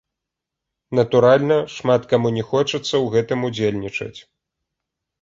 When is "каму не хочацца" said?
2.15-2.81